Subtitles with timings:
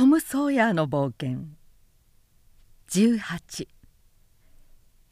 [0.00, 1.40] トム・ソーヤーの冒険。
[2.88, 3.68] 18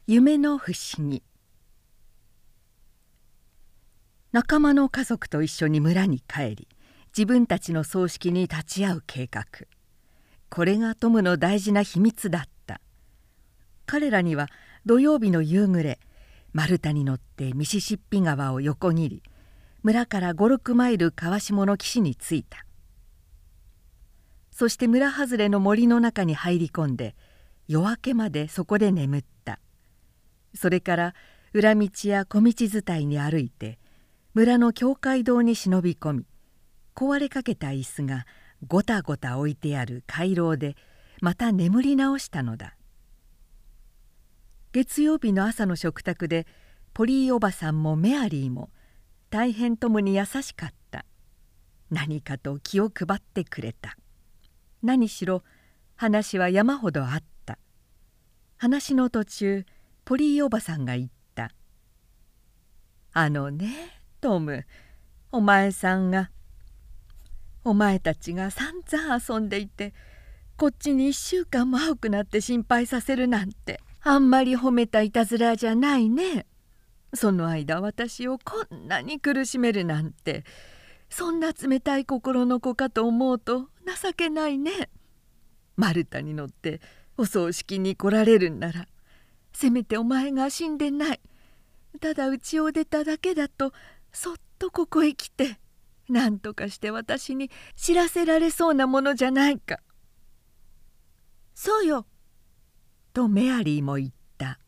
[0.07, 1.21] 夢の不思議。
[4.31, 6.67] 仲間の家族と一緒に村に帰り
[7.15, 9.45] 自分たちの葬式に立ち会う計画。
[10.49, 12.81] これがトムの大事な秘密だった。
[13.85, 14.47] 彼らには
[14.87, 15.99] 土曜日の夕暮れ
[16.51, 19.23] 丸太に乗ってミシシッピ川を横切り
[19.83, 22.65] 村から56マイル川下の岸に着いた。
[24.59, 27.15] そして村外れの森の中に入り込んで
[27.69, 29.57] 夜明けまでそこで眠った。
[30.53, 31.13] それから
[31.53, 33.79] 裏道や小道伝いに歩いて
[34.33, 36.25] 村の教会堂に忍び込み
[36.93, 38.25] 壊れかけた椅子が
[38.67, 40.75] ごたごた置いてある回廊で
[41.21, 42.75] また眠り直したのだ。
[44.73, 46.45] 月曜日の朝の食卓で
[46.93, 48.71] ポリーおばさんもメアリーも
[49.29, 51.05] 大変ともに優しかった。
[51.89, 53.95] 何かと気を配ってくれた。
[54.83, 55.43] 何しろ
[55.95, 57.57] 話は山ほどあった
[58.57, 59.65] 話の途中
[60.05, 61.51] ポリーおばさんが言った
[63.13, 64.65] 「あのねトム
[65.31, 66.31] お前さんが
[67.63, 69.93] お前たちが散々遊んでいて
[70.57, 76.45] こっちに1週間も会うくなって心配させるなんてあんまり褒めたいたずらじゃないね。
[77.13, 80.43] その間私をこんなに苦しめるなんて
[81.09, 84.89] そんな冷たい心の子かと思うと情けないね。
[85.75, 86.81] マルタに乗って
[87.17, 88.87] お葬式に来られるんなら
[89.53, 91.21] せめてお前が死んでない
[91.99, 93.71] ただ家を出ただけだと
[94.11, 95.57] そっとここへ来て
[96.09, 99.79] 何とかして私に知らせられそうなものじゃないか。
[101.53, 102.05] そうよ。
[103.13, 104.59] とメアリーも言った。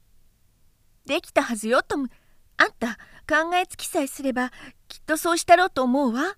[1.05, 2.09] できたはずよトム。
[2.57, 2.97] あんた
[3.27, 4.51] 考えつきさえすれば
[4.87, 6.35] きっとそうしたろうと思うわ。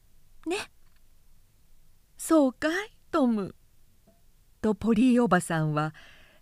[0.48, 0.58] ね。
[2.26, 2.72] そうかい
[3.12, 3.54] トム。
[4.62, 5.94] とポリーおばさんは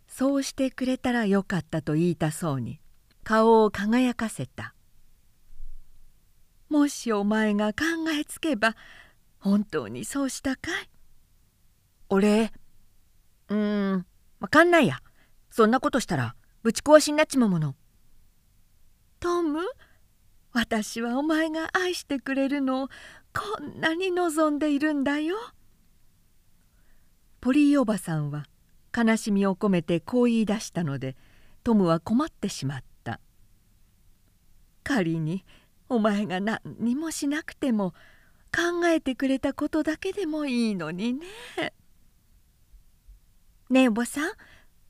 [0.08, 2.80] そうしてくれたらよかったと言いたそうに
[3.24, 4.76] 顔を輝かせた。
[6.70, 7.84] もしお前が考
[8.16, 8.76] えつけば
[9.40, 10.90] 本当にそうしたかい？
[12.10, 12.54] 俺
[13.50, 14.06] うーん
[14.40, 15.00] わかんないや
[15.50, 17.74] そんなことしたらぶち壊しになっちまうもの
[19.20, 19.62] トム
[20.54, 22.88] 私はお前が愛してくれるのを
[23.34, 25.38] こんなに望んでいるんだよ。
[27.42, 28.46] ポリーおばさんは
[28.96, 31.16] 悲しみを込めてこう言い出したので
[31.64, 33.20] トムは困ってしまった。
[34.84, 35.44] 仮に
[35.90, 37.94] お前が何にもしなくても
[38.56, 41.26] 考えてくれたことだけでもいいのにね。
[43.72, 44.32] ねえおばさん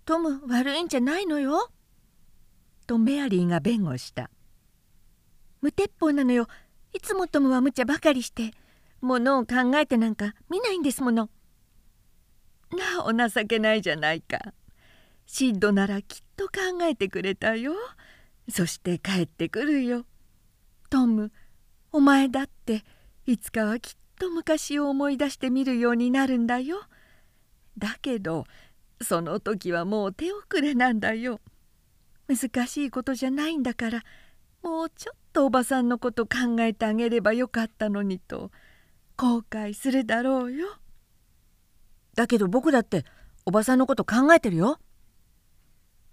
[0.03, 1.69] トム悪いんじゃないのよ。
[2.85, 4.29] とメアリーが弁護した。
[5.62, 6.47] 無鉄砲なのよ
[6.91, 8.51] いつもトムは無茶ばかりして
[9.00, 11.29] ものを考えてなんか見ないんですもの。
[12.72, 14.54] なお情けないじゃないか。
[15.26, 17.74] シッドならきっと考えてくれたよ。
[18.50, 20.06] そして帰ってくるよ。
[20.90, 21.31] トム
[21.92, 22.84] お前だって
[23.26, 26.81] いつかはきっと昔を思い出してみるようになるんだよ。
[27.78, 28.46] だけど
[29.02, 31.40] その時はもう手遅れなんだよ。
[32.28, 34.04] 難しいことじゃないんだから
[34.64, 38.52] もうちょっとおばさんのこと考えてあげればよかったのにと
[39.18, 40.68] 後悔するだろうよ。
[42.16, 43.06] だけど僕だって
[43.46, 44.80] おばさんのこと考えてるよ。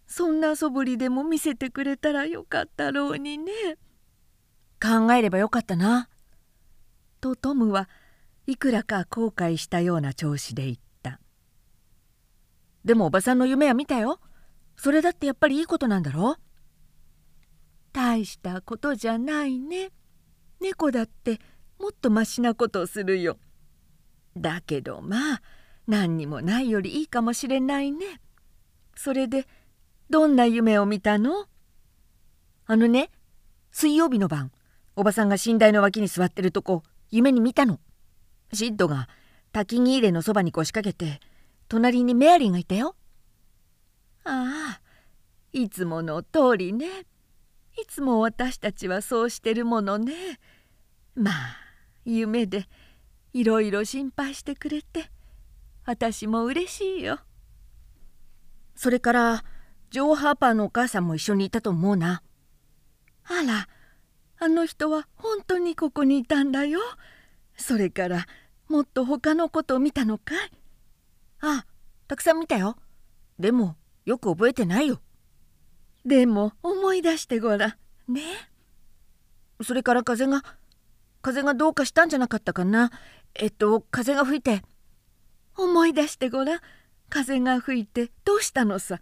[0.06, 3.52] そんなそぶりでも見せてくれたらよかったろうにね。
[4.80, 6.08] 考えればよかったな。
[7.20, 7.88] とトムは
[8.46, 11.20] いくらか後悔したような調子で言った。
[12.84, 14.20] でもおばさんの夢は見たよ。
[14.76, 16.36] それだってやっぱりいいことなんだろ
[17.92, 19.90] 大したことじゃないね。
[20.60, 21.40] 猫だって
[21.78, 23.38] もっとましなことをするよ。
[24.36, 25.42] だけどまあ
[25.88, 28.20] 何にもないよりいいかもしれないね。
[28.94, 29.46] それで
[30.10, 31.46] どんな夢を見たの？
[32.66, 33.10] あのね
[33.72, 34.52] 水曜日の晩
[34.96, 37.80] おばさんが寝台の脇に座ってるとこ夢に見たの。
[38.52, 39.08] シッドが
[39.50, 41.20] 滝木入れのそばに腰掛けて
[41.68, 42.94] 隣にメアリーがいたよ。
[44.24, 44.80] ああ
[45.52, 46.86] いつもの通りね。
[47.80, 50.12] いつも私たちはそうしてるものね。
[51.14, 51.34] まあ
[52.04, 52.66] 夢で
[53.32, 55.10] いろいろ心配してくれて
[55.88, 57.18] 私も嬉しいよ。
[58.74, 59.44] それから
[59.90, 62.22] ジョー・ハーパーのお母さんも一緒にいたと思うな。
[63.24, 63.68] あら
[64.38, 66.78] あの人は本当にここにいたんだよ。
[67.56, 68.26] それから
[68.68, 70.50] もっと他のことを見たのかい
[71.40, 71.66] ああ
[72.06, 72.76] たくさん見たよ。
[73.38, 75.00] でもよく覚えてないよ。
[76.04, 78.20] でも思い出してごらんね。
[79.62, 80.44] それから風が
[81.22, 82.90] 風がどうかしたんじゃなかったかな。
[83.34, 84.62] えっと風が吹いて。
[85.58, 86.60] 思い出してごらん。
[87.10, 89.00] 風が吹いてどうしたのさ。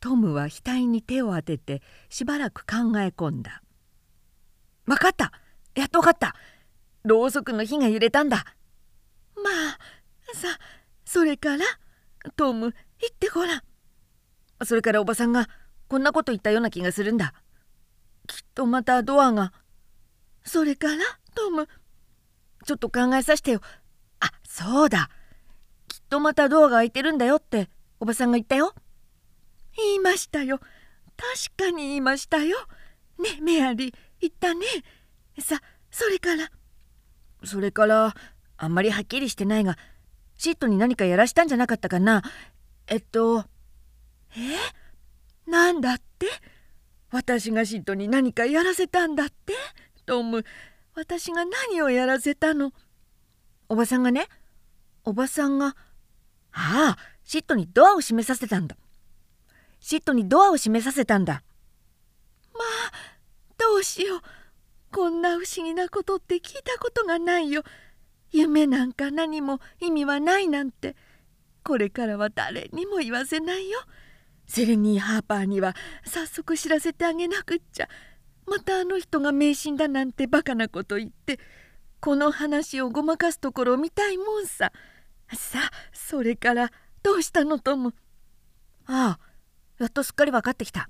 [0.00, 3.62] トムは額に手を当ててしばらく考え込んだ
[4.86, 5.32] 「分かった。
[5.74, 6.34] やっと分かった。
[7.04, 8.44] ろうそくの火が揺れたんだ」
[9.36, 9.78] まあ
[10.34, 10.58] さ
[11.04, 11.66] それから？
[12.36, 13.62] トム言ってごらん。
[14.64, 15.48] それからおばさんが
[15.88, 17.34] こんなこと言ったような気がするんだ。
[18.26, 19.52] きっとまたドアが。
[20.44, 21.04] それから？
[21.34, 21.68] トム
[22.64, 23.60] ちょっと考えさせてよ。
[24.20, 25.10] あそうだ。
[26.10, 27.70] とまたドアが開いてるんだよって
[28.00, 28.74] おばさんが言ったよ。
[29.76, 30.58] 言いましたよ。
[31.16, 32.58] 確かに言いましたよ。
[33.18, 33.94] ねメアリー。
[34.20, 34.66] 言ったね。
[35.38, 35.60] さ
[35.90, 36.50] それから。
[37.44, 38.14] それから
[38.58, 39.78] あんまりはっきりしてないが
[40.36, 42.22] シットに何かやらしたんじゃなかったかな。
[42.86, 43.44] えっと
[44.36, 45.50] え？
[45.50, 46.26] なんだって？
[47.10, 49.54] 私がシットに何かやらせたんだって？
[50.06, 50.44] トム
[50.94, 52.72] 私が何をやらせたの？
[53.68, 54.26] おばさんがね
[55.04, 55.76] おばさんが
[56.52, 58.76] ああシットにドアを閉めさせたんだ。
[59.80, 61.42] シットにドアを閉めさせたんだ。
[62.52, 62.92] まあ
[63.58, 64.20] どうしよう。
[64.92, 67.62] こんな不思議なことって聞いたことがないよ。
[68.32, 70.96] 夢なんか何も意味はないなんて。
[71.62, 73.80] これからは誰にも言わせないよ。
[74.46, 77.88] セレニー・ハーパーには早速知らせてあげなくっちゃ。
[78.46, 81.38] またあの人が迷信だなんてバカなこと言って。
[82.00, 84.72] この話をごまかすところを見たいもんさ。
[85.34, 85.58] さ
[85.92, 86.70] それから
[87.02, 87.94] どうしたのトム？
[88.86, 89.20] ああ
[89.78, 90.88] やっとすっかり分かってきた。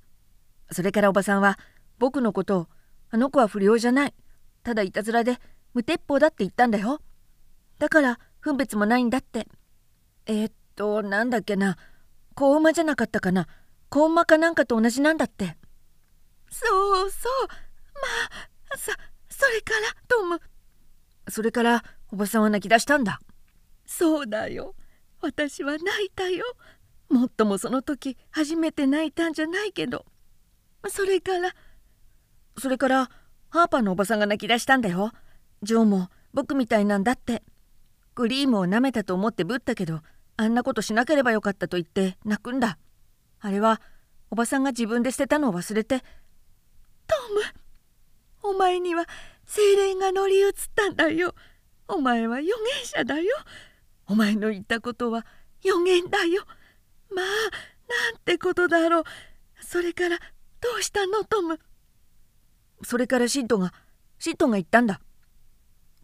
[0.73, 1.59] それからおばさんは
[1.99, 2.69] 僕のことを
[3.11, 4.15] あの子は不良じゃない。
[4.63, 5.39] ただいたずらで
[5.75, 7.01] 無鉄砲だって言ったんだよ。
[7.79, 9.47] だから分別もないんだって。
[10.27, 11.77] えー、っとなんだっけな。
[12.35, 13.47] 子馬じゃなかったかな。
[13.89, 15.57] 子馬かなんかと同じなんだって。
[16.51, 16.67] そ
[17.07, 17.49] うそう。
[17.49, 17.55] ま
[18.75, 18.93] あさ
[19.29, 20.41] それからトム。
[21.29, 23.21] それからおばさんは泣き出したんだ。
[23.91, 24.77] そうだよ。
[25.21, 26.45] 私は泣いたよ。
[27.11, 30.07] もっともその時初めて泣いたんじゃないけど。
[30.89, 31.53] それから
[32.57, 33.11] それから
[33.49, 35.11] ハーパーのおばさんが泣き出したんだよ。
[35.63, 37.43] ジョーも僕みたいなんだって。
[38.15, 40.01] クリームを舐めたと思ってぶったけど
[40.37, 42.79] あんなことしなければよかったと言って泣くんだ。
[43.41, 43.81] あれは
[44.31, 47.17] おばさんが自分で捨てたのを忘れてト
[48.45, 49.07] ムお前には
[49.45, 51.35] 精霊が乗り移ったんだよ。
[51.89, 53.37] お前は預言者だよ。
[54.11, 55.25] お前の言ったことは
[55.63, 56.45] 予言だよ。
[57.15, 59.05] まあなんてことだろう。
[59.61, 61.61] それからどうしたのトム？
[62.83, 63.73] それからシッドが
[64.19, 65.01] シッドが言ったんだ。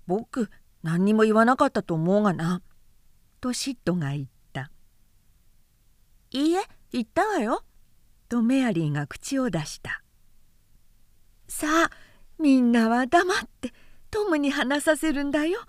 [0.07, 0.51] 僕
[0.85, 2.63] 何にも言わなかったと思うがな。
[3.41, 4.71] とシッドが言った
[6.31, 6.63] 「いいえ
[6.93, 7.65] 言ったわよ」
[8.31, 10.03] とメアリーが口を出した
[11.49, 11.91] 「さあ
[12.39, 13.75] みんなは黙って
[14.11, 15.61] トムに話させるんだよ」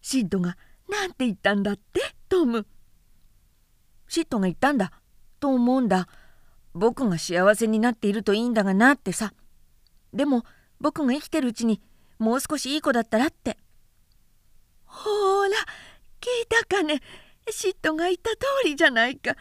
[0.00, 0.56] シッドが
[0.92, 2.66] 何て言ったんだってトム。
[4.08, 4.92] シッドが言ったんだ。
[5.40, 6.06] と思うんだ。
[6.74, 9.32] 僕が幸せになっているといいんだがなってさ。
[10.12, 10.44] でも
[10.80, 11.80] 僕が生きてるうちに
[12.18, 13.56] もう少しいい子だったらって。
[14.84, 15.08] ほ
[15.44, 15.50] ら
[16.20, 17.00] 聞いたかね。
[17.50, 18.36] 嫉妬が言った通
[18.66, 19.34] りじゃないか。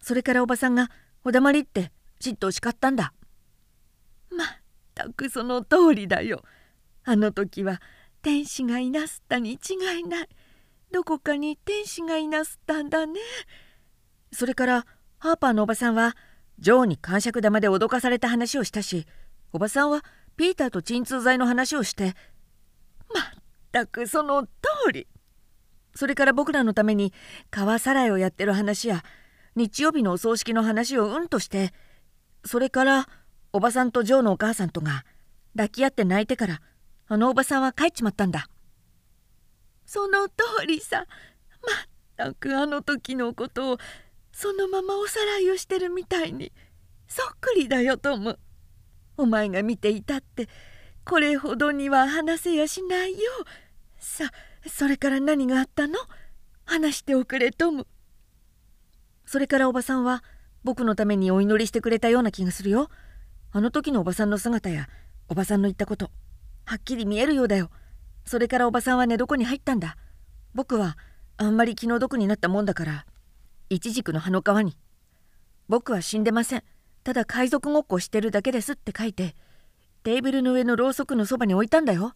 [0.00, 0.90] それからおばさんが
[1.24, 3.12] 「おだまり」って嫉妬を叱ったんだ。
[4.30, 4.48] まっ
[4.94, 6.44] たくその通りだよ。
[7.04, 7.82] あの時は
[8.22, 10.28] 天使がいなすったに違いない。
[10.92, 13.18] どこかに天使がいなすったんだね。
[14.32, 14.86] それから
[15.18, 16.16] ハーパーのおばさんは
[16.58, 19.06] ジョーに感触玉で脅かされた話をしたし
[19.52, 20.04] おばさんは
[20.36, 22.14] ピーターと鎮痛剤の話をして
[23.12, 23.24] まっ
[23.72, 24.48] たくその通
[24.92, 25.06] り。
[25.94, 27.12] それから僕らのために
[27.50, 29.02] 川さらいをやってる話や
[29.56, 31.72] 日曜日のお葬式の話をうんとして
[32.44, 33.08] それから
[33.52, 35.04] おばさんとジョーのお母さんとが
[35.54, 36.60] 抱き合って泣いてから
[37.08, 38.46] あのおばさんは帰っちまったんだ。
[39.92, 41.04] その通りさ。
[42.16, 43.78] まったくあの時のことを
[44.32, 46.50] そのままおさらいをしてるみたいに。
[47.08, 48.38] そっくりだよトム
[49.18, 50.48] お前が見ていたって。
[51.04, 53.18] これほどには話せやしないよ。
[53.98, 54.30] さ
[54.66, 55.98] それから何があったの？
[56.64, 57.86] 話しておくれトム
[59.26, 60.24] それからおばさんは
[60.64, 62.88] 僕のためにお祈りしてくれたような気がするよ。
[63.50, 64.88] あの時のおばさんの姿や
[65.28, 66.10] おばさんの言ったこと
[66.64, 67.68] はっきり見えるようだよ。
[68.24, 69.96] それからおばさんは寝床に入ったんだ。
[70.54, 70.96] 僕は
[71.36, 73.06] あんまり気の毒になったもんだから
[73.70, 74.76] イチジクの葉の皮に
[75.68, 76.64] 「僕は死んでません。
[77.04, 79.34] ただ海賊ごっこしてるだけです」って書いて
[80.02, 82.14] テーブルの上のろうそくのそばに置いたんだよ。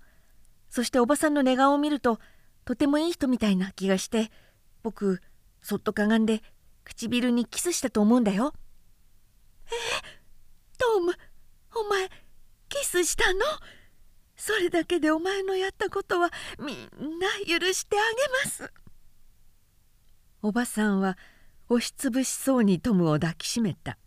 [0.68, 2.20] そしておばさんの寝顔を見ると
[2.64, 4.30] とてもいい人みたいな気がして
[4.82, 5.22] 僕
[5.62, 6.42] そっとかがんで
[6.84, 8.52] 唇にキスしたと思うんだよ。
[9.66, 9.70] え
[10.78, 11.14] トム
[11.74, 12.10] お前
[12.68, 13.40] キスしたの？
[14.36, 18.02] それだけでお前のやったことはみんな許してあ
[18.44, 18.72] げます。
[20.42, 21.16] おばさんは
[21.68, 23.98] 押しつぶしそうにトムを抱きしめた。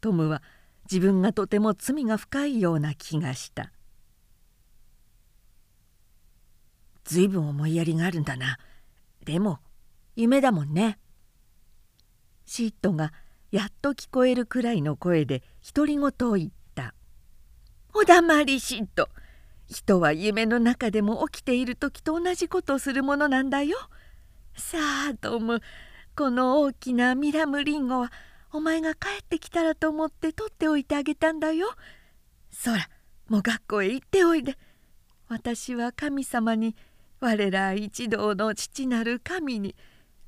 [0.00, 0.42] トムは
[0.90, 3.72] 自分がとても罪が深いような気がした。
[7.04, 8.58] ずいぶん思いやりがあるんだな。
[9.24, 9.60] でも
[10.14, 10.98] 夢だもんね。
[12.44, 13.12] シートが
[13.50, 15.42] やっと聞こえるくらいの声で
[15.74, 16.94] 独り言を言った
[17.94, 19.08] 「おだまりシート。
[19.72, 23.76] 人は夢の中でも起きている時と同じことをするものなんだよ。
[24.54, 24.78] さ
[25.10, 25.60] あトム
[26.14, 28.12] この大きなミラムリンゴは
[28.52, 31.68] お前が帰ってきたらと思って取っておいてあげたんだよ。
[32.50, 32.88] そら
[33.28, 34.56] もう学校へ行っておいで。
[35.28, 36.76] 私は神様に
[37.20, 39.74] 我ら一同の父なる神に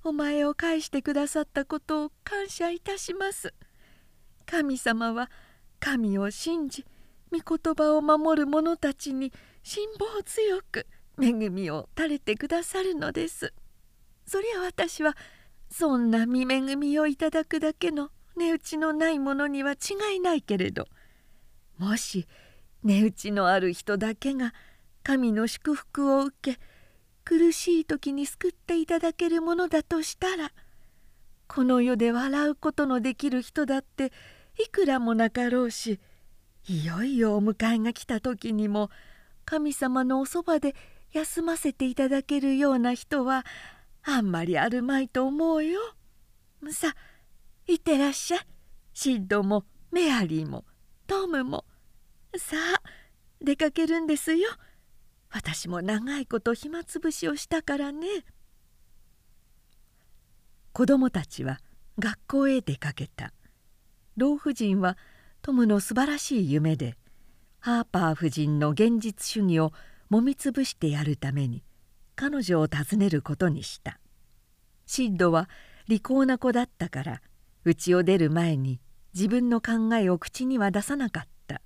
[0.02, 3.52] お前を返してくださったことを感謝いたします。
[4.46, 5.30] 神様は
[5.80, 6.86] 神を信じ
[7.38, 10.86] 御言葉を守る者たちに辛抱強く
[11.20, 13.52] 恵みを垂れてくださるのです。
[14.26, 15.16] そりゃ私は
[15.70, 20.86] そんな見恵みをいただくだけの値打ちのないものには違いないけれど
[21.78, 22.26] もし
[22.82, 24.54] 値打ちのある人だけが
[25.02, 26.60] 神の祝福を受け
[27.24, 30.52] 苦しい時に救っていただけるものだとしたら
[31.46, 34.12] この世で笑うことのできる人だって
[34.64, 36.00] いくらもなかろうし
[36.66, 38.90] いよいよお迎えが来た時にも
[39.44, 40.74] 神様のおそばで
[41.12, 43.44] 休ませていただけるような人は
[44.02, 45.80] あんまりあるまいと思うよ。
[46.70, 46.96] さあ
[47.70, 48.40] いってらっしゃい
[48.94, 50.64] シッドもメアリーも
[51.06, 51.64] トムも
[52.36, 52.82] さあ
[53.42, 54.48] 出かけるんですよ。
[55.30, 58.06] 私も長いこと暇つぶしをしたからね。
[60.72, 61.58] 子供たちは
[61.98, 63.32] 学校へ出かけた。
[64.16, 64.96] 老婦人は
[65.44, 66.96] トムの素晴らしい夢で
[67.60, 69.74] ハーパー夫人の現実主義を
[70.08, 71.62] もみつぶしてやるために
[72.16, 74.00] 彼女を訪ねることにした。
[74.86, 75.50] シッドは
[75.86, 77.22] 利口な子だったから
[77.66, 78.80] 家を出る前に
[79.12, 81.60] 自分の考えを口には出さなかった。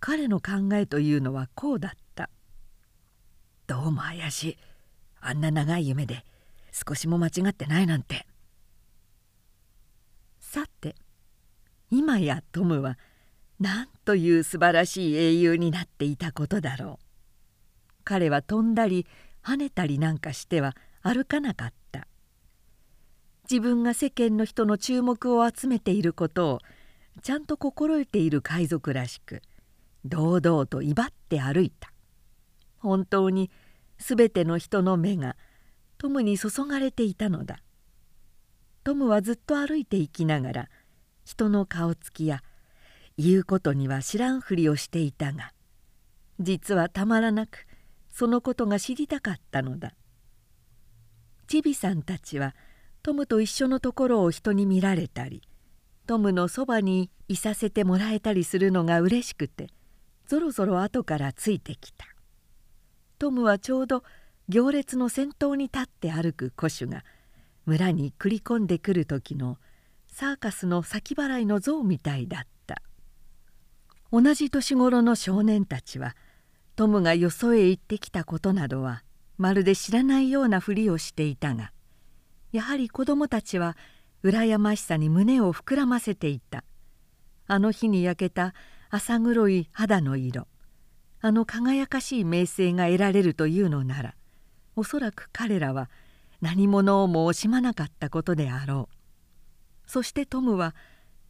[0.00, 2.30] 彼の考えというのはこうだった。
[3.66, 4.58] どうも怪しい。
[5.20, 6.24] あんな長い夢で
[6.72, 8.26] 少しも間違ってないなんて。
[10.40, 10.96] さて
[11.90, 12.98] 今やトムは
[13.60, 17.04] なんという素晴らしい英雄になっていたことだろう。
[18.04, 19.06] 彼は飛んだり
[19.42, 22.06] 跳ねたりなんかしては歩かなかった。
[23.50, 26.58] 自分が世間の人の注目を集めていることを
[27.22, 29.42] ちゃんと心得ている海賊らしく
[30.04, 31.92] 堂々と威張って歩いた。
[32.78, 33.50] 本当に
[33.98, 35.36] 全ての人の目が
[35.96, 37.60] トムに注がれていたのだ。
[38.82, 40.68] トムはずっと歩いていきながら
[41.24, 42.42] 人の顔つきや
[43.16, 45.52] 言うことには知らんふりをしていたが
[46.40, 47.66] 実はたまらなく
[48.10, 49.94] そのことが知りたかったのだ。
[51.46, 52.54] チビさんたちは
[53.02, 55.42] トムと一緒のところを人に見られたり
[56.06, 59.68] トムのそばにいさせてもらえたりするのがうれしくて
[60.26, 62.06] ぞろぞろ後からついてきた。
[63.18, 64.02] トムはちょうど
[64.48, 67.04] 行列の先頭に立って歩く古種が
[67.64, 69.58] 村に繰り込んでくる時の
[70.16, 72.80] サーカスの先払いの像みたいだった。
[74.12, 76.14] 同じ年頃の少年たちは
[76.76, 79.02] トムがよそへ行ってきたことなどは
[79.38, 81.72] まるで知らないようなふりをしていたが
[82.52, 83.76] やはり子供たちは
[84.22, 86.62] 羨ましさに胸を膨らませていた。
[87.48, 88.54] あの日に焼けた
[88.90, 90.46] 浅黒い肌の色。
[91.22, 94.14] あの輝かしい名声が得られるというのなら
[94.76, 95.90] おそらく彼らは
[96.40, 98.93] 何者をも惜しまなかったことであろう。
[99.86, 100.74] そしてトムは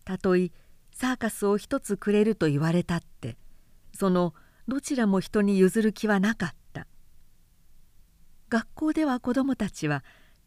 [0.05, 0.51] たとえ
[0.93, 3.37] サーカスを一つくれると言われたって
[3.93, 4.35] その
[4.69, 6.55] どちらも人に譲る気はなかった。
[8.55, 10.05] 学校では子どもたちは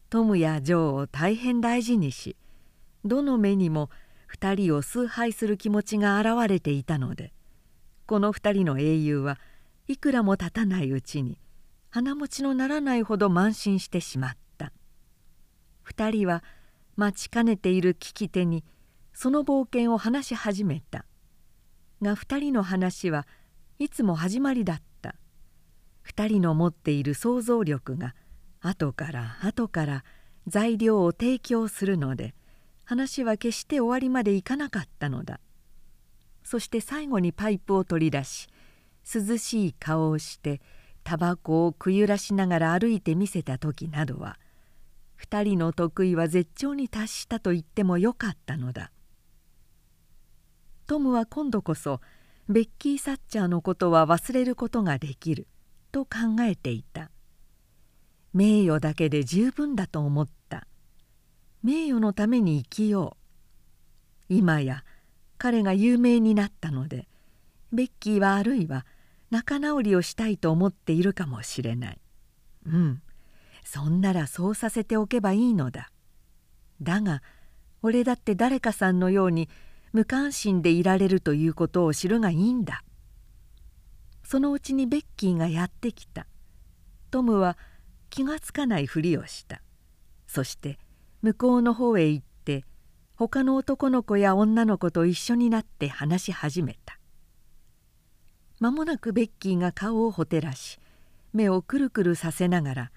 [0.09, 2.37] トムやジョーを大変大事にし
[3.03, 3.89] どの目にも
[4.33, 7.33] 2人を崇拝する気持ちが現れていたので
[8.05, 9.37] この2人の英雄は
[9.89, 11.37] いくらも経たないうちに
[11.89, 14.71] 鼻持ちのならないほど慢心してしまった。
[15.85, 16.43] 2人は
[16.97, 18.63] 待ちかねている聞き手に
[19.13, 21.05] その冒険を話し始めた。
[22.01, 23.27] が2人の話は
[23.77, 25.15] いつも始まりだった。
[26.07, 28.15] 2人の持っている想像力が
[28.61, 30.03] 後から後から
[30.47, 32.33] 材料を提供するので
[32.83, 35.39] 話は決して終わりまでいかなかったのだ。
[36.43, 38.47] そして最後にパイプを取り出し
[39.13, 40.61] 涼しい顔をして
[41.03, 44.39] タバコをくゆらしながら歩いてみせた時などは
[45.21, 48.91] 2人の得意は絶頂に達したと言ってもよかったのだ。
[50.85, 51.99] トムは今度こそ
[52.47, 55.47] ベッキー・サッチャーのことは忘れることができる
[55.91, 57.11] と考えていた。
[58.33, 60.67] 名誉だけで十分だと思った。
[61.63, 63.17] 名誉のために生きよ
[64.29, 64.33] う。
[64.33, 64.83] 今や
[65.37, 67.07] 彼が有名になったので
[67.71, 68.85] ベッキーはあるいは
[69.29, 71.99] 仲直りをしたいと思っているかもしれない。
[72.65, 73.01] うん。
[73.69, 75.91] そんならそうさせておけばいいのだ。
[76.81, 77.21] だが
[77.81, 79.49] 俺だって誰かさんのように
[79.91, 82.85] 無関心でいられるということを知るがいいんだ。
[84.23, 86.27] そのうちにベッキーがやってきた。
[87.11, 87.57] トムは
[88.09, 89.61] 気がつかないふりをした。
[90.27, 90.79] そして
[91.21, 92.63] 向こうの方へ行って
[93.15, 96.97] 他の男の子や女の子と一緒になって話し始めた。
[98.61, 100.79] 間もなくベッキーが顔をほてらし
[101.33, 102.91] 目をくるくるさせながら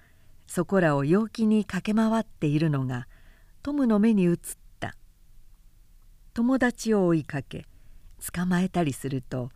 [0.53, 3.07] そこらを陽気に駆け回っているのが
[3.63, 4.37] トムの目に映っ
[4.81, 4.97] た。
[6.33, 7.67] 友達を追いかけ
[8.33, 9.51] 捕まえたりすると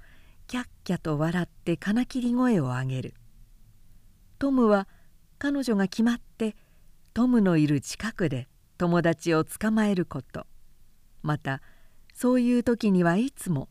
[0.47, 3.13] キャッキャと笑って金切り声を上げる。
[4.39, 4.87] トムは
[5.37, 6.55] 彼女が決まって
[7.13, 8.47] トムのいる近くで
[8.77, 10.47] 友達を捕まえること。
[11.23, 11.61] また
[12.13, 13.67] そういう時にはいつも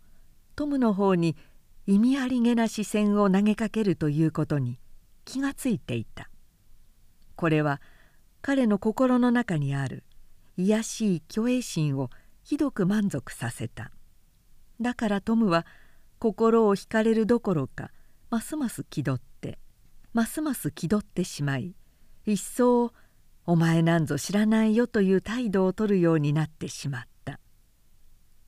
[0.57, 1.39] トムの方に
[1.87, 4.79] 意味ありげな視線を投げかけるということに
[5.25, 6.29] 気がついていた。
[7.37, 7.81] これは
[8.43, 10.05] 彼の心の中にある
[10.57, 12.11] 卑しい虚栄心を
[12.43, 13.91] ひどく満足させた。
[14.81, 15.67] だからトムは
[16.19, 17.91] 心を惹かれるどころか
[18.31, 19.59] ますます気取って
[20.13, 21.75] ますます気取ってしまい
[22.27, 22.93] 一層
[23.47, 27.41] お前なんぞ知らないよという態度をとるようになってしまった。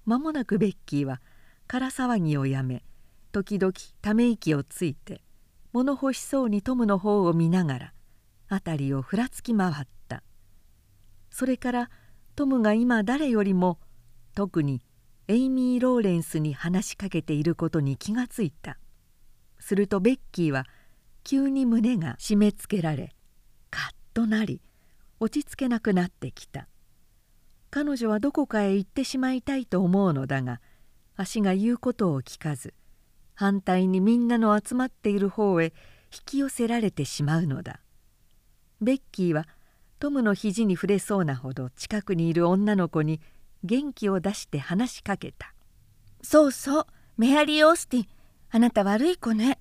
[0.06, 1.20] 間もなくベッキーは
[1.66, 2.84] 空騒ぎをやめ
[3.32, 5.20] 時々ため息をついて
[5.72, 7.92] 物欲しそうにトムの方を見ながら
[8.48, 9.74] 辺りをふらつき回っ
[10.08, 10.22] た。
[11.30, 11.90] それから
[12.34, 13.78] トムが今誰よりも
[14.34, 14.82] 特に
[15.28, 18.78] エイミー・ローレンスに話しかけていることに気がついた。
[19.58, 20.64] するとベッキーは
[21.24, 23.14] 急に胸が締め付けられ
[23.70, 24.60] カッとなり
[25.18, 26.68] 落ち着けなくなってきた。
[27.70, 30.60] 彼女はどこかへ行ってしまいたいと思うのだが
[31.16, 32.74] 足が言うことを聞かず
[33.34, 35.74] 反対にみんなの集まっている方へ
[36.12, 37.80] 引き寄せられてしまうのだ。
[38.80, 39.46] ベッキーは
[39.98, 43.20] トムの肘に触れそうなほど近くにいる女の子に
[43.64, 45.54] 元気を出して話しかけた
[46.22, 46.86] 「そうそう。
[47.16, 48.06] メアリー・オースティン。
[48.50, 49.58] あなた悪い子ね。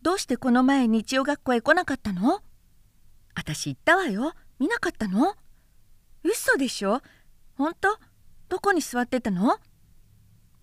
[0.00, 2.40] どうしてこの前日曜学校へ来なかったの?」
[3.34, 4.32] 私言ったわよ。
[4.58, 5.34] 見なかったの？
[6.22, 7.02] 嘘でしょ？
[7.56, 7.98] 本当？
[8.48, 9.58] どこに座ってたの？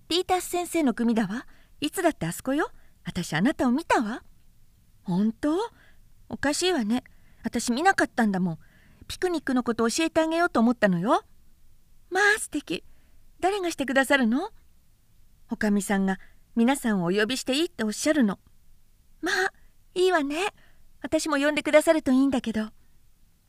[0.08, 1.46] ピータース先生の組だわ。
[1.80, 2.72] いつだってあそこよ。
[3.04, 4.24] 私あなたを見たわ。
[5.04, 5.58] 本当？
[6.30, 7.04] おかしいわね。
[7.44, 8.60] 私見なかったんだもん。
[9.08, 11.24] ピクニックのこと教えてあげようと思ったのよ。
[12.10, 12.84] まあ素敵。
[13.40, 14.50] 誰がしてくださるの？
[15.50, 16.20] おかみさんが
[16.56, 18.40] 皆さんをお呼びしていいっておっしゃるの。
[19.22, 19.54] まあ
[19.96, 20.48] いいわね。
[21.02, 22.70] 私も呼んでくださるといいんだけど。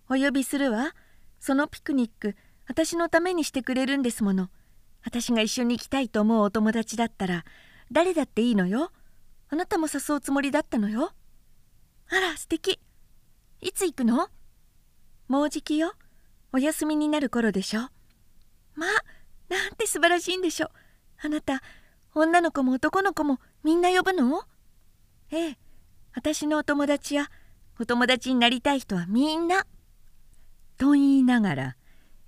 [0.09, 0.95] お呼びするわ。
[1.39, 2.35] そのピクニック
[2.67, 4.49] 私のためにしてくれるんですもの。
[5.05, 7.45] 私が一緒に行きたいと思うお友達だったら
[7.91, 8.91] 誰だっていいのよ。
[9.49, 11.13] あなたも誘うつもりだったのよ。
[12.09, 12.81] あら素敵。
[13.62, 14.27] いつ行くの？
[15.29, 15.92] もうじきよ。
[16.53, 17.83] お休みになる頃でしょ？
[18.75, 18.90] まあ
[19.48, 20.70] なんて素晴らしいんでしょ？
[21.22, 21.62] あなた
[22.12, 24.42] 女の子も男の子もみんな呼ぶの？
[25.31, 25.59] ええ。
[26.12, 27.31] 私のお友達や
[27.79, 29.64] お友達になりたい人はみんな。
[30.77, 31.77] と言いながら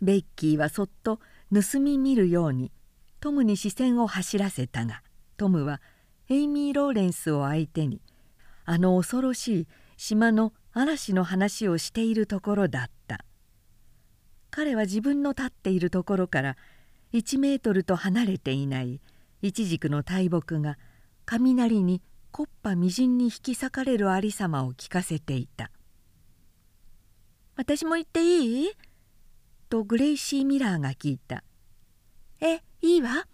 [0.01, 1.19] ベッキーはそっと
[1.53, 2.71] 盗み見るように
[3.19, 5.03] トムに視線を走らせたが
[5.37, 5.81] トムは
[6.31, 8.01] エイミー・ローレンスを相手に
[8.65, 9.67] あの恐ろしい
[9.97, 13.25] 島の嵐の話をしているところだった。
[14.51, 16.57] 彼は自分の立っているところから
[17.13, 19.01] 1メートルと離れていない。
[19.43, 20.79] イチジクの大木が
[21.27, 25.71] 雷に木っ端みじんに引き裂かれるありさまを聞かせていた
[27.55, 28.73] 「私も行っていい?」
[29.69, 31.45] とグレイシー・ミラーが聞いた
[32.41, 33.29] 「えいいわ」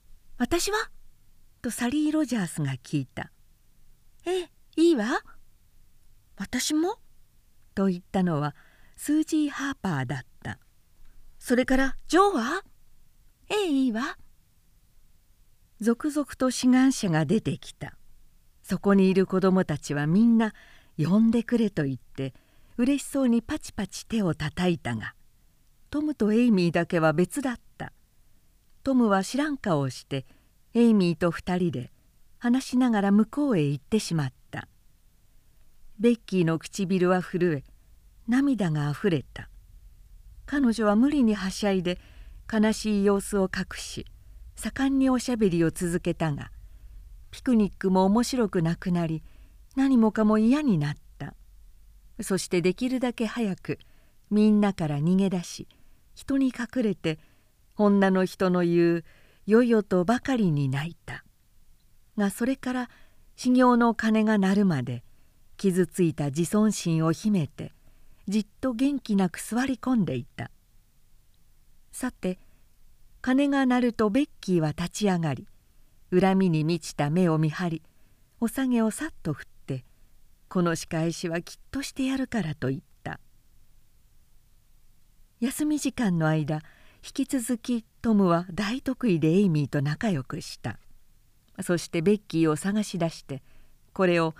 [0.38, 0.90] 「私は?」
[1.60, 3.32] とサリー・ロジャースが聞いた
[4.24, 5.22] 「えいいわ」
[6.42, 6.98] 「私も?」
[7.74, 8.56] と言ったのは
[8.96, 10.58] スージー・ハーパーだった
[11.38, 12.64] 「それからジョーは?」
[13.48, 14.18] 「ええいいわ」
[15.80, 17.96] 続々と志願者が出てきた。
[18.62, 20.54] そこにいる子供たちはみんな
[20.96, 22.32] 「呼んでくれ」と言って
[22.76, 25.14] 嬉しそうにパチパチ手をたたいたが
[25.90, 27.92] トムとエイミーだけは別だった。
[28.84, 30.26] トムは知らん顔をして
[30.74, 31.92] エイミーと2人で
[32.38, 34.41] 話しながら向こうへ行ってしまった。
[36.02, 37.64] ベッキーの唇は震え
[38.26, 39.48] 涙があふれた。
[40.46, 42.00] 彼女は無理にはしゃいで
[42.52, 44.04] 悲しい様子を隠し
[44.56, 46.50] 盛んにおしゃべりを続けたが
[47.30, 49.22] ピクニックも面白くなくなり
[49.76, 51.34] 何もかも嫌になった。
[52.20, 53.78] そしてできるだけ早く
[54.28, 55.68] みんなから逃げ出し
[56.16, 57.20] 人に隠れて
[57.76, 59.04] 女の人の言う
[59.46, 61.24] よよとばかりに泣いた。
[62.18, 62.90] がそれから
[63.36, 65.04] 修行の鐘が鳴るまで
[65.62, 67.70] 傷ついた自尊心を秘めて
[68.26, 70.50] じっと元気なく座り込んでいた。
[71.92, 72.40] さて
[73.20, 75.46] 鐘が鳴るとベッキーは立ち上がり
[76.10, 77.82] 恨みに満ちた目を見張り
[78.40, 79.84] お下げをさっと振って
[80.50, 83.20] 「この仕返しはきっとしてやるから」と言った。
[85.38, 86.56] 休み時間の間
[87.04, 90.80] 引き続きトムは大得意でエイミーと仲良くした。
[91.62, 93.44] そしてベッキーを探し出して
[93.92, 94.34] これを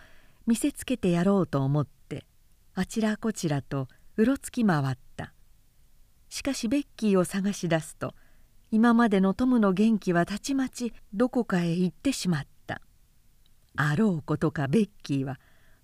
[0.46, 2.26] 見せつけてやろうと思って
[2.74, 5.32] あちらこちらとうろつき回った。
[6.28, 8.14] しかしベッキーを探し出すと
[8.70, 12.80] 今までのトムの元気はたちまちどこかへ行ってしまった。
[13.76, 15.38] あろうことかベッキーは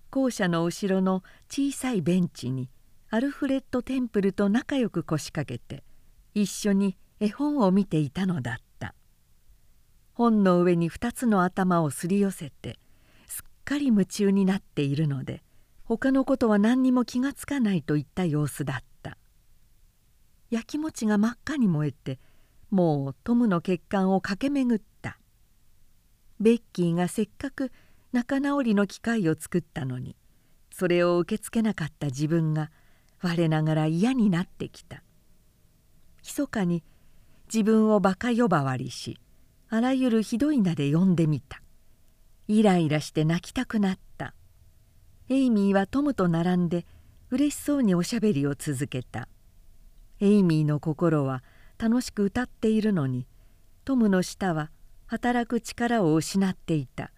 [0.09, 2.69] 校舎の後ろの小さいベンチに
[3.11, 5.83] アルフレッド・テンプルと仲良く腰掛けて
[6.33, 8.95] 一緒に絵本を見ていたのだった。
[10.13, 12.79] 本の上に2つの頭をすり寄せて
[13.69, 15.43] かり夢中になっているので
[15.83, 19.15] 他のことは何にも気がつかないといった様子だった。
[20.49, 22.19] やきもちが真っ赤に燃えて
[22.71, 25.19] もうトムの血管を駆け巡った。
[26.39, 27.71] ベッキーがせっかく
[28.11, 30.15] 仲直りの機会を作ったのに
[30.71, 32.71] それを受け付けなかった自分が
[33.21, 35.03] 我ながら嫌になってきた。
[36.23, 36.83] 密かに
[37.53, 39.19] 自分をバカ呼ばわりし
[39.69, 41.61] あらゆるひどい名で呼んでみた。
[42.49, 44.33] イライラして泣きたくなった。
[45.29, 46.87] エイミーはトムと並んで
[47.29, 49.27] 嬉しそうにおしゃべりを続けた。
[50.19, 51.43] エイミーの心は
[51.77, 53.27] 楽しく歌っているのに
[53.85, 54.71] トムの舌は
[55.05, 57.11] 働く力を失っていた。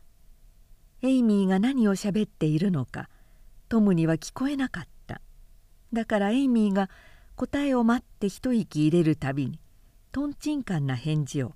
[1.02, 3.08] エイミーが何をしゃべっているのか
[3.70, 5.22] トムには聞こえなかった。
[5.94, 6.90] だからエイミーが
[7.38, 9.62] 答えを待って一息入れるたびに
[10.12, 11.54] とんちんかんな返事を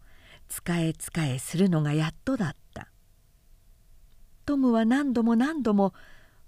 [0.48, 2.65] つかえつかえするのがやっとだった。
[4.46, 5.94] トムは何度も何度も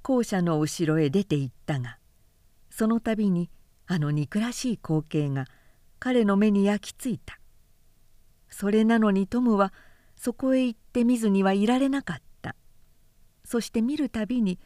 [0.01, 1.97] 校舎の後ろへ出て行ったが
[2.69, 3.49] その度に
[3.87, 5.45] あの憎らしい光景が
[5.99, 7.39] 彼の目に焼き付いた。
[8.49, 9.73] それなのにトムは
[10.15, 12.55] そこへ行って見ずにはいられなかった。
[13.43, 14.59] そして見るたびに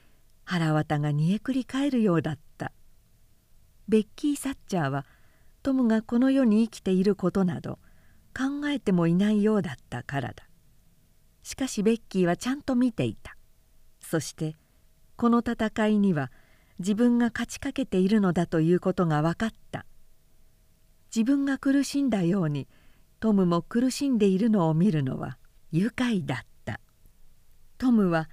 [0.44, 2.72] 腹渡が煮えくり返るようだった。
[3.88, 5.06] ベッキー・サッチャーは
[5.63, 7.80] トムがこの世に生きていることなど
[8.36, 10.44] 考えてもいないようだったからだ。
[11.43, 13.36] しかしベッキーはちゃんと見ていた。
[13.99, 14.56] そして
[15.15, 16.32] この戦いには
[16.80, 19.86] 自分が勝ちかけているのだということが分かった。
[21.15, 22.67] 自分が苦しんだように
[23.19, 25.38] トムも苦しんでいるのを見るのは
[25.71, 26.80] 愉快だった。
[27.77, 28.30] トムは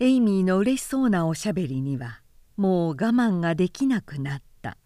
[0.00, 2.20] エイミーの嬉しそうなおしゃべりには
[2.56, 4.76] もう我慢ができなくなった。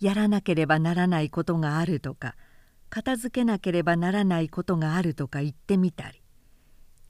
[0.00, 2.34] やらなければならないことがあるとか
[2.88, 6.19] 片付けなければならないことがあるとか言ってみたり。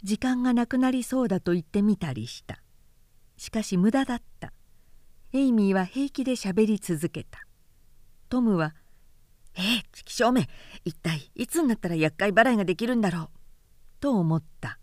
[0.02, 2.62] 時間がなくなりそうだと言ってみたりした。
[3.36, 4.52] しかし無駄だった。
[5.32, 7.46] エイミーは平気でしゃべり続けた。
[8.28, 8.74] トムは
[9.54, 10.48] ええ気象め
[10.84, 13.28] 一体いつになったら厄介払いができるんだろう。
[14.00, 14.78] と思った。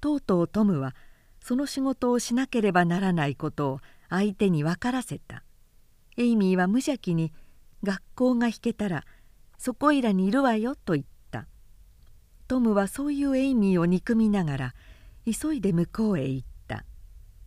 [0.00, 0.94] とうとうトムは
[1.40, 5.44] その仕事をしなければならないことを相手に分からせた。
[6.16, 7.32] エイミーは無邪気に
[7.82, 9.04] 学校が引けたら
[9.58, 11.13] そこいらにいるわよと言った。
[12.46, 14.74] トムはそういうエイミーを憎みながら
[15.24, 16.84] 急いで向こうへ行った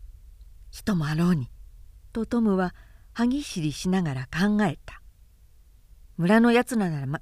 [0.71, 1.49] 「人もあろうに」
[2.13, 2.73] とトムは
[3.13, 5.01] 歯ぎしりしながら考えた。
[6.17, 7.21] 村のやつらならま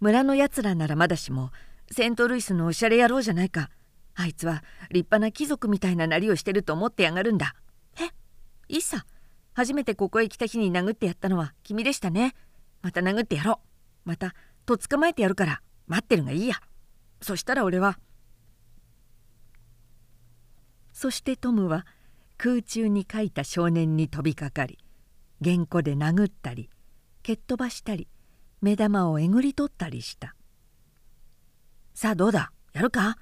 [0.00, 1.50] 村のやつらならまだしも
[1.90, 3.70] セントルイスのおしゃれ野郎じゃないか。
[4.14, 7.54] あいつは立派な貴族みたいななりをしてると思ってやがるんだ。
[7.98, 8.10] え？
[8.68, 9.06] いいさ
[9.54, 12.34] 初めてここへ来た日に殴ってやったのは君でしたね。
[12.82, 13.60] また殴ってやろ
[14.04, 14.08] う。
[14.08, 14.34] また
[14.66, 15.62] とっ捕まえてやるから。
[15.86, 16.56] 待ってるがいいや。
[17.24, 17.98] そしたら俺は
[20.92, 21.86] そしてトムは
[22.36, 24.78] 空中に書いた少年に飛びかかり
[25.42, 26.68] 原稿で殴ったり
[27.22, 28.08] 蹴っ飛ばしたり
[28.60, 30.36] 目玉をえぐり取ったりした
[31.94, 32.52] 「さあどうだ？
[32.74, 33.16] やるか？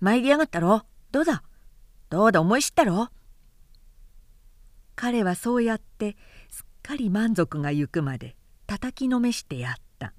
[0.00, 0.84] 参りやがったろ？
[1.10, 1.42] どうだ？
[2.10, 2.42] どうだ？
[2.42, 3.08] 思い知ったろ?」
[4.94, 6.18] 彼はそうやって
[6.50, 10.12] すっかり満足がゆくまで叩きのめしてやった。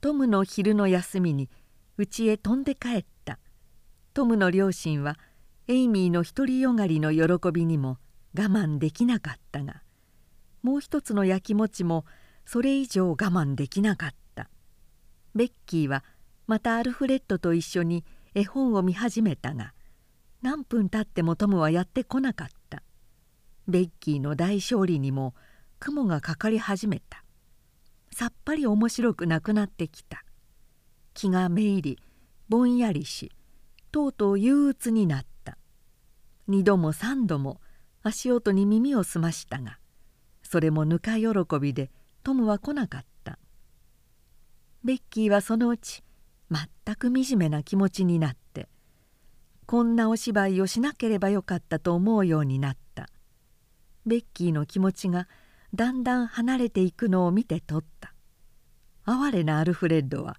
[0.00, 1.50] トムの昼の休みに
[1.98, 3.38] 家へ飛んで帰った。
[4.14, 5.18] トムの両親は
[5.66, 7.98] エイミーの独りよがりの喜びにも
[8.36, 9.82] 我慢できなかったが
[10.62, 12.04] もう一つのやきもちも
[12.44, 14.48] それ以上我慢できなかった。
[15.34, 16.04] ベッキーは
[16.46, 19.74] またアルフレッドと一緒に絵本を見始めたが
[20.42, 22.82] 何分経ってもトムはやってこなかった。
[23.66, 25.34] ベッキーの大勝利にも
[25.78, 27.22] 雲がかかり始めた。
[28.10, 30.24] さっぱり面白くなくなってきた。
[31.18, 31.98] 気がめいり
[32.48, 33.32] ぼんやりし
[33.90, 35.58] とうとう憂鬱になった。
[36.46, 37.60] 二度も三度も
[38.04, 39.80] 足音に耳を澄ましたが
[40.44, 41.28] それもぬか喜
[41.60, 41.90] びで
[42.22, 43.40] トムは来なかった。
[44.84, 46.04] ベッキーはそのうち
[46.52, 48.68] 全く惨めな気持ちになって
[49.66, 53.08] こんなお芝居をしなければよかったと思うようになった。
[54.06, 55.26] ベッキーの気持ちが
[55.74, 58.14] だんだん離れていくのを見て取った。
[59.04, 60.38] 哀れなアルフレッドは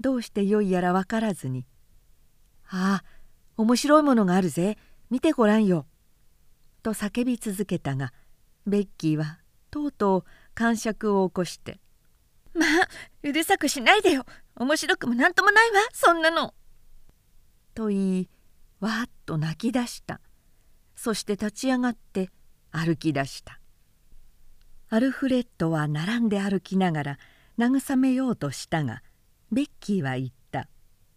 [0.00, 1.66] どうしてよいやら分からずに
[2.68, 3.04] 「ああ
[3.56, 4.76] 面白いものがあるぜ。
[5.08, 5.86] 見てごらんよ」
[6.82, 8.12] と叫び続けたが
[8.66, 9.38] ベッキーは
[9.70, 11.80] とうとう感触を起こして
[12.54, 12.88] 「まあ
[13.22, 14.26] うるさくしないでよ。
[14.56, 15.80] 面白くもなんともないわ。
[15.92, 16.54] そんなの」
[17.74, 18.28] と言い
[18.80, 20.20] わっと泣き出した。
[20.94, 22.30] そして立ち上がって
[22.70, 23.60] 歩き出した。
[24.88, 27.18] アルフレッドは並んで歩きながら
[27.58, 29.02] 慰めようとしたが
[29.52, 30.68] ベッキーは言った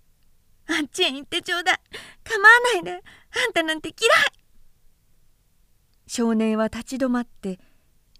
[0.67, 1.79] 「あっちへ行ってちょうだい。
[2.23, 2.91] 構わないで。
[2.93, 4.31] あんたなんて嫌い!」
[6.07, 7.59] 少年は立ち止まって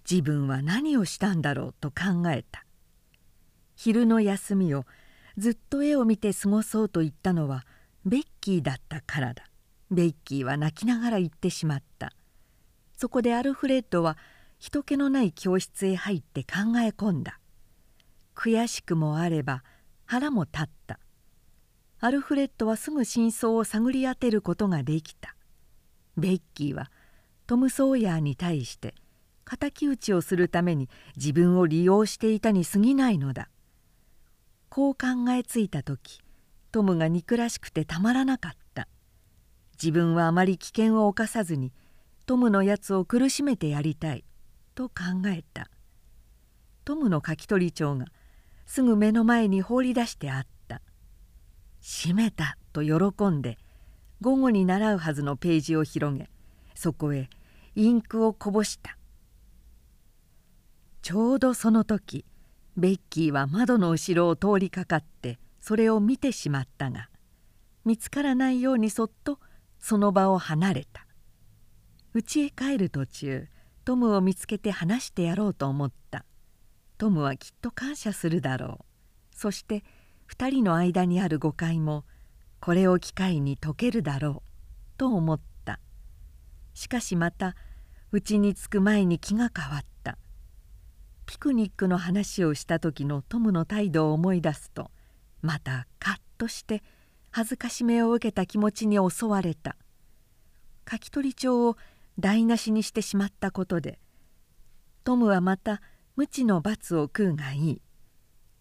[0.10, 1.76] 自分は何をしたんだろう？
[1.80, 2.66] と考えた。
[3.76, 4.86] 昼の休みを
[5.38, 7.66] ずっと絵を見て過ごそうと言ったのは
[8.06, 9.46] ベッキーだったからだ。
[9.92, 12.14] ベッキーは泣きながら言ってしまった。
[12.98, 14.18] そこでアルフレッドは
[14.58, 17.40] 人気のない教室へ入って考え込んだ。
[18.36, 19.64] 悔しくもあれば
[20.10, 21.00] 腹も立った。
[22.00, 25.36] アルフレッドはすぐ真相を探り当てることができた。
[26.18, 26.90] ベッキーは
[27.46, 28.96] トム・ソーヤーに対して
[29.46, 33.50] 敵討ちをするために自分を利用していたに過ぎないのだ。
[34.70, 36.22] こう考えついた時
[36.72, 38.88] トムが憎らしくてたまらなかった。
[39.74, 41.72] 自分はあまり危険を冒さずに
[42.26, 44.26] トムのやつを苦しめてやりたい
[44.74, 44.96] と考
[45.28, 45.70] えた。
[46.84, 48.08] トムの書き取り帳が
[48.70, 50.84] すぐ目の前に放り出してあった。
[51.82, 53.58] 閉めたと喜んで
[54.22, 56.30] 午後に習うはずのページを広げ
[56.76, 57.32] そこへ
[57.74, 58.96] インクをこぼした。
[61.02, 62.26] ちょうどその時
[62.78, 67.10] ベッキーは窓の後ろを通りかかってそれを見てしまったが
[67.86, 69.40] 見つからないようにそっと
[69.80, 71.08] その場を離れた。
[72.14, 73.48] 家へ帰る途中
[73.84, 76.24] トムを見つけて話してやろうと思った。
[77.00, 78.86] トムはきっと感謝するだろう。
[79.36, 79.86] そして
[80.30, 82.04] 2人の間にある誤解も
[82.60, 85.80] これを機会に解けるだろうと思った。
[86.74, 87.56] しかしまた
[88.12, 90.18] 家に着く前に気が変わった。
[91.26, 94.92] ピクニックの話をした時のトムの態度を思い出すと
[95.42, 96.84] またカッとして
[97.32, 99.78] 恥ずかしめを受けた気持ちに襲われた。
[100.92, 101.78] 書き取り帳を
[102.20, 104.00] 台無しにしてしまったことで
[105.06, 105.82] トムはまた
[106.20, 107.82] 無知の罰を食うがいい。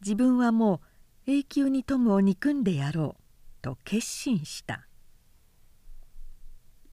[0.01, 0.81] 自分はも
[1.27, 3.23] う永久にトムを憎んでやろう
[3.62, 4.88] と決心した。